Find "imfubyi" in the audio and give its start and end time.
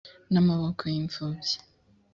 1.01-1.55